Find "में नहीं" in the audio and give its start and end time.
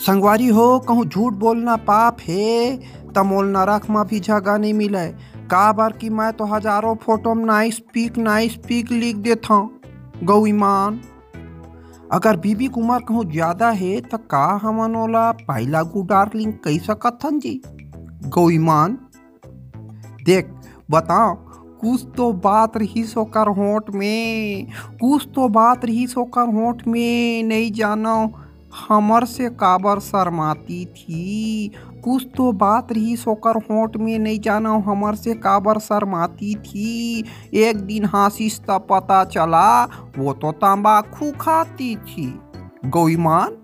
26.88-27.72, 33.96-34.40